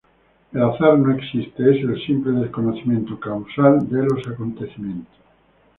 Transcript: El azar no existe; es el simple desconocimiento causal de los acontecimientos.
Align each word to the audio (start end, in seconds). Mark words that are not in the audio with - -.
El 0.51 0.63
azar 0.63 0.97
no 0.97 1.13
existe; 1.13 1.61
es 1.61 1.83
el 1.85 2.03
simple 2.07 2.31
desconocimiento 2.39 3.19
causal 3.19 3.87
de 3.87 4.01
los 4.03 4.27
acontecimientos. 4.27 5.13